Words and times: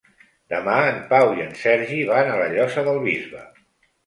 Demà 0.53 0.77
en 0.93 0.97
Pau 1.11 1.29
i 1.39 1.43
en 1.43 1.51
Sergi 1.59 2.01
van 2.13 2.31
a 2.33 2.39
la 2.41 2.49
Llosa 2.55 2.87
del 2.89 2.99
Bisbe. 3.05 3.45